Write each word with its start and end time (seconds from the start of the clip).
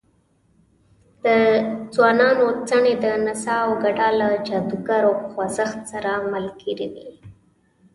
د 1.23 1.25
ځوانانو 1.93 2.47
څڼې 2.67 2.93
د 3.03 3.05
نڅا 3.25 3.55
او 3.65 3.71
ګډا 3.83 4.09
له 4.19 4.27
جادوګر 4.47 5.03
خوځښت 5.29 5.79
سره 5.91 6.11
ملګرې 6.33 6.87
وې. 6.93 7.09